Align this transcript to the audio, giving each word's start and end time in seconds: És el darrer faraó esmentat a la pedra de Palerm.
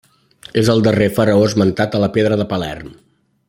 És 0.61 0.71
el 0.75 0.81
darrer 0.87 1.09
faraó 1.19 1.45
esmentat 1.49 1.99
a 1.99 2.03
la 2.05 2.11
pedra 2.17 2.41
de 2.43 2.49
Palerm. 2.55 2.93